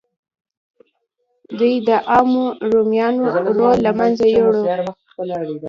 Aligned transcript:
دې 1.57 1.71
د 1.87 1.89
عامو 2.11 2.45
رومیانو 2.71 3.23
رول 3.57 3.77
له 3.85 3.91
منځه 3.99 4.25
یووړ 4.35 4.53